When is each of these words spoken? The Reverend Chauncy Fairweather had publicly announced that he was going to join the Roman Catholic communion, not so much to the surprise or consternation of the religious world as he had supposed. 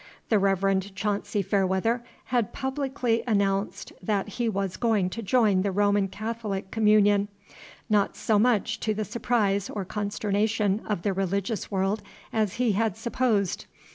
The 0.29 0.39
Reverend 0.39 0.95
Chauncy 0.95 1.43
Fairweather 1.43 2.03
had 2.33 2.53
publicly 2.53 3.21
announced 3.27 3.93
that 4.01 4.29
he 4.29 4.49
was 4.49 4.75
going 4.75 5.11
to 5.11 5.21
join 5.21 5.61
the 5.61 5.71
Roman 5.71 6.07
Catholic 6.07 6.71
communion, 6.71 7.27
not 7.87 8.15
so 8.17 8.39
much 8.39 8.79
to 8.79 8.95
the 8.95 9.05
surprise 9.05 9.69
or 9.69 9.85
consternation 9.85 10.81
of 10.89 11.03
the 11.03 11.13
religious 11.13 11.69
world 11.69 12.01
as 12.33 12.53
he 12.55 12.71
had 12.71 12.97
supposed. 12.97 13.67